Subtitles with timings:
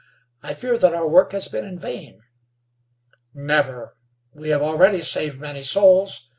[0.41, 2.21] I fear that our work has been in vain."
[3.35, 3.93] "Never.
[4.33, 6.27] We have already saved many souls.